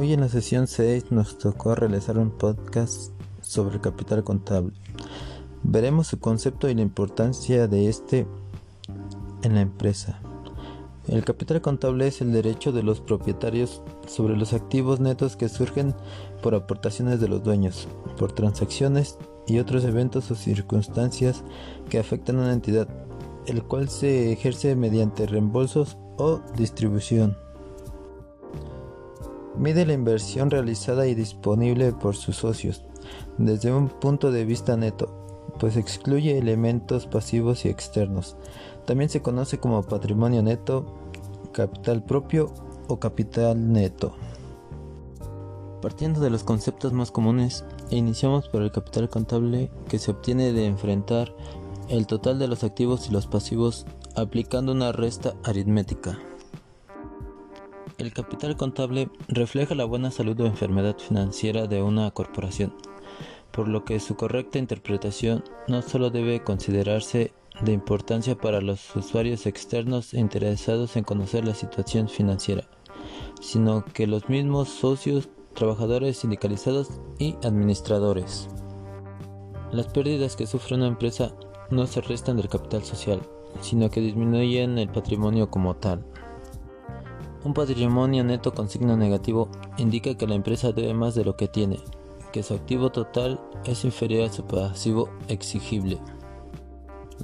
Hoy 0.00 0.12
en 0.12 0.20
la 0.20 0.28
sesión 0.28 0.68
6 0.68 1.10
nos 1.10 1.38
tocó 1.38 1.74
realizar 1.74 2.18
un 2.18 2.30
podcast 2.30 3.10
sobre 3.40 3.74
el 3.74 3.80
capital 3.80 4.22
contable. 4.22 4.72
Veremos 5.64 6.06
su 6.06 6.20
concepto 6.20 6.70
y 6.70 6.74
la 6.76 6.82
importancia 6.82 7.66
de 7.66 7.88
este 7.88 8.24
en 9.42 9.56
la 9.56 9.60
empresa. 9.60 10.20
El 11.08 11.24
capital 11.24 11.60
contable 11.62 12.06
es 12.06 12.20
el 12.20 12.30
derecho 12.30 12.70
de 12.70 12.84
los 12.84 13.00
propietarios 13.00 13.82
sobre 14.06 14.36
los 14.36 14.52
activos 14.52 15.00
netos 15.00 15.34
que 15.34 15.48
surgen 15.48 15.96
por 16.44 16.54
aportaciones 16.54 17.18
de 17.18 17.26
los 17.26 17.42
dueños, 17.42 17.88
por 18.18 18.30
transacciones 18.30 19.18
y 19.48 19.58
otros 19.58 19.82
eventos 19.82 20.30
o 20.30 20.36
circunstancias 20.36 21.42
que 21.90 21.98
afectan 21.98 22.36
a 22.36 22.42
una 22.42 22.52
entidad, 22.52 22.86
el 23.46 23.64
cual 23.64 23.88
se 23.88 24.30
ejerce 24.30 24.76
mediante 24.76 25.26
reembolsos 25.26 25.98
o 26.18 26.40
distribución. 26.56 27.47
Mide 29.58 29.86
la 29.86 29.92
inversión 29.92 30.50
realizada 30.50 31.06
y 31.06 31.14
disponible 31.14 31.92
por 31.92 32.14
sus 32.14 32.36
socios 32.36 32.84
desde 33.38 33.72
un 33.72 33.88
punto 33.88 34.30
de 34.30 34.44
vista 34.44 34.76
neto, 34.76 35.52
pues 35.58 35.76
excluye 35.76 36.38
elementos 36.38 37.06
pasivos 37.06 37.64
y 37.64 37.68
externos. 37.68 38.36
También 38.84 39.10
se 39.10 39.22
conoce 39.22 39.58
como 39.58 39.82
patrimonio 39.82 40.42
neto, 40.42 40.86
capital 41.52 42.04
propio 42.04 42.52
o 42.88 42.98
capital 42.98 43.72
neto. 43.72 44.14
Partiendo 45.80 46.20
de 46.20 46.30
los 46.30 46.42
conceptos 46.42 46.92
más 46.92 47.12
comunes, 47.12 47.64
iniciamos 47.90 48.48
por 48.48 48.62
el 48.62 48.72
capital 48.72 49.08
contable 49.08 49.70
que 49.88 49.98
se 49.98 50.10
obtiene 50.10 50.52
de 50.52 50.66
enfrentar 50.66 51.34
el 51.88 52.06
total 52.06 52.38
de 52.38 52.48
los 52.48 52.64
activos 52.64 53.08
y 53.08 53.12
los 53.12 53.26
pasivos 53.26 53.86
aplicando 54.16 54.72
una 54.72 54.90
resta 54.90 55.34
aritmética. 55.44 56.18
El 57.98 58.12
capital 58.12 58.56
contable 58.56 59.10
refleja 59.26 59.74
la 59.74 59.84
buena 59.84 60.12
salud 60.12 60.38
o 60.38 60.46
enfermedad 60.46 60.96
financiera 60.98 61.66
de 61.66 61.82
una 61.82 62.08
corporación, 62.12 62.72
por 63.50 63.66
lo 63.66 63.84
que 63.84 63.98
su 63.98 64.14
correcta 64.14 64.60
interpretación 64.60 65.42
no 65.66 65.82
solo 65.82 66.10
debe 66.10 66.44
considerarse 66.44 67.32
de 67.60 67.72
importancia 67.72 68.36
para 68.36 68.60
los 68.60 68.94
usuarios 68.94 69.46
externos 69.46 70.14
interesados 70.14 70.96
en 70.96 71.02
conocer 71.02 71.44
la 71.44 71.54
situación 71.54 72.08
financiera, 72.08 72.68
sino 73.40 73.84
que 73.84 74.06
los 74.06 74.28
mismos 74.28 74.68
socios, 74.68 75.28
trabajadores 75.54 76.18
sindicalizados 76.18 77.00
y 77.18 77.34
administradores. 77.42 78.48
Las 79.72 79.88
pérdidas 79.88 80.36
que 80.36 80.46
sufre 80.46 80.76
una 80.76 80.86
empresa 80.86 81.34
no 81.72 81.84
se 81.88 82.00
restan 82.00 82.36
del 82.36 82.48
capital 82.48 82.84
social, 82.84 83.20
sino 83.60 83.90
que 83.90 84.00
disminuyen 84.00 84.78
el 84.78 84.88
patrimonio 84.88 85.50
como 85.50 85.74
tal. 85.74 86.04
Un 87.48 87.54
patrimonio 87.54 88.24
neto 88.24 88.52
con 88.52 88.68
signo 88.68 88.94
negativo 88.98 89.48
indica 89.78 90.14
que 90.16 90.26
la 90.26 90.34
empresa 90.34 90.72
debe 90.72 90.92
más 90.92 91.14
de 91.14 91.24
lo 91.24 91.34
que 91.38 91.48
tiene, 91.48 91.78
que 92.30 92.42
su 92.42 92.52
activo 92.52 92.90
total 92.90 93.40
es 93.64 93.86
inferior 93.86 94.28
a 94.28 94.30
su 94.30 94.44
pasivo 94.44 95.08
exigible. 95.28 95.98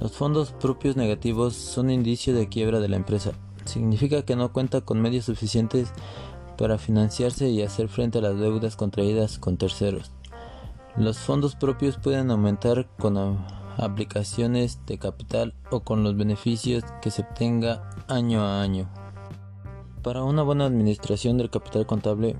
Los 0.01 0.13
fondos 0.13 0.51
propios 0.51 0.95
negativos 0.95 1.53
son 1.53 1.91
indicio 1.91 2.33
de 2.33 2.49
quiebra 2.49 2.79
de 2.79 2.89
la 2.89 2.95
empresa. 2.95 3.33
Significa 3.65 4.23
que 4.23 4.35
no 4.35 4.51
cuenta 4.51 4.81
con 4.81 4.99
medios 4.99 5.25
suficientes 5.25 5.93
para 6.57 6.79
financiarse 6.79 7.49
y 7.49 7.61
hacer 7.61 7.87
frente 7.87 8.17
a 8.17 8.21
las 8.21 8.39
deudas 8.39 8.75
contraídas 8.75 9.37
con 9.37 9.57
terceros. 9.57 10.11
Los 10.97 11.19
fondos 11.19 11.55
propios 11.55 11.97
pueden 11.97 12.31
aumentar 12.31 12.87
con 12.97 13.45
aplicaciones 13.77 14.79
de 14.87 14.97
capital 14.97 15.53
o 15.69 15.81
con 15.81 16.03
los 16.03 16.17
beneficios 16.17 16.83
que 17.03 17.11
se 17.11 17.21
obtenga 17.21 17.91
año 18.07 18.41
a 18.41 18.63
año. 18.63 18.89
Para 20.05 20.23
una 20.23 20.43
buena 20.43 20.67
administración 20.67 21.39
del 21.39 21.49
capital 21.49 21.87
contable 21.87 22.35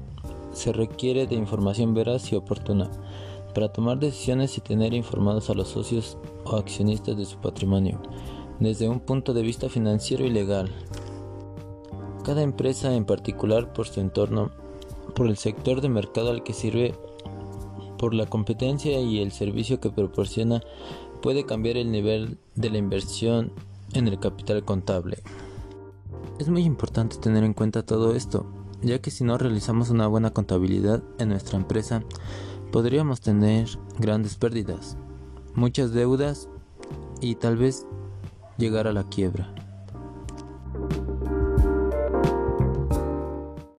se 0.54 0.72
requiere 0.72 1.26
de 1.26 1.34
información 1.34 1.96
veraz 1.96 2.32
y 2.32 2.36
oportuna 2.36 2.92
para 3.56 3.74
tomar 3.74 3.98
decisiones 3.98 4.56
y 4.56 4.62
tener 4.62 4.94
informados 4.94 5.50
a 5.50 5.56
los 5.56 5.70
socios 5.70 6.16
o 6.44 6.58
accionistas 6.58 7.18
de 7.18 7.26
su 7.26 7.40
patrimonio 7.40 8.00
desde 8.60 8.88
un 8.88 9.00
punto 9.00 9.34
de 9.34 9.42
vista 9.42 9.68
financiero 9.68 10.24
y 10.28 10.30
legal. 10.30 10.70
Cada 12.24 12.44
empresa 12.44 12.94
en 12.94 13.04
particular 13.04 13.74
por 13.74 13.88
su 13.88 14.00
entorno, 14.00 14.52
por 15.16 15.26
el 15.26 15.36
sector 15.36 15.82
de 15.82 15.90
mercado 15.90 16.30
al 16.30 16.44
que 16.44 16.54
sirve, 16.54 16.94
por 17.98 18.14
la 18.14 18.28
competencia 18.28 19.00
y 19.00 19.24
el 19.24 19.32
servicio 19.32 19.80
que 19.80 19.90
proporciona, 19.90 20.62
puede 21.20 21.48
cambiar 21.48 21.78
el 21.78 21.92
nivel 21.92 22.38
de 22.54 22.70
la 22.70 22.78
inversión 22.78 23.54
en 23.94 24.08
el 24.08 24.20
capital 24.20 24.64
contable. 24.64 25.18
Es 26.38 26.50
muy 26.50 26.64
importante 26.64 27.16
tener 27.16 27.46
en 27.46 27.54
cuenta 27.54 27.86
todo 27.86 28.14
esto, 28.14 28.46
ya 28.82 29.00
que 29.00 29.10
si 29.10 29.24
no 29.24 29.38
realizamos 29.38 29.90
una 29.90 30.08
buena 30.08 30.32
contabilidad 30.32 31.02
en 31.18 31.30
nuestra 31.30 31.58
empresa, 31.58 32.04
podríamos 32.74 33.22
tener 33.22 33.70
grandes 34.00 34.36
pérdidas, 34.36 34.98
muchas 35.54 35.94
deudas 35.94 36.50
y 37.22 37.36
tal 37.36 37.56
vez 37.56 37.88
llegar 38.58 38.86
a 38.86 38.92
la 38.92 39.08
quiebra. 39.08 39.65